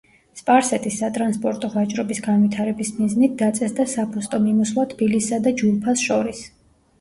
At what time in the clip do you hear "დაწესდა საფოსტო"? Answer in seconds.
3.43-4.41